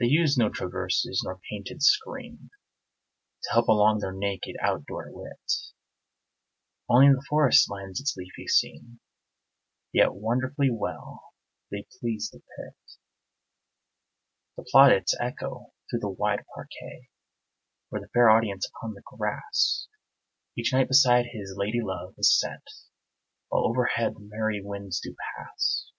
They 0.00 0.06
use 0.06 0.38
no 0.38 0.48
traverses 0.48 1.20
nor 1.22 1.38
painted 1.50 1.82
screen 1.82 2.48
To 3.42 3.50
help 3.52 3.68
along 3.68 3.98
their 3.98 4.14
naked, 4.14 4.56
out 4.62 4.86
door 4.86 5.10
wit: 5.12 5.52
(Only 6.88 7.10
the 7.12 7.22
forest 7.28 7.68
lends 7.70 8.00
its 8.00 8.16
leafy 8.16 8.48
scene) 8.48 8.98
Yet 9.92 10.14
wonderfully 10.14 10.70
well 10.70 11.34
they 11.70 11.86
please 12.00 12.30
the 12.32 12.38
pit. 12.38 12.76
The 14.56 14.62
plaudits 14.70 15.14
echo 15.20 15.74
through 15.90 16.00
the 16.00 16.08
wide 16.08 16.46
parquet 16.54 17.10
Where 17.90 18.00
the 18.00 18.08
fair 18.14 18.30
audience 18.30 18.66
upon 18.66 18.94
the 18.94 19.02
grass, 19.04 19.86
Each 20.56 20.72
knight 20.72 20.88
beside 20.88 21.26
his 21.32 21.52
lady 21.54 21.82
love, 21.82 22.14
is 22.16 22.40
set, 22.40 22.66
While 23.50 23.66
overhead 23.66 24.14
the 24.14 24.20
merry 24.20 24.62
winds 24.64 24.98
do 24.98 25.14
pass. 25.36 25.90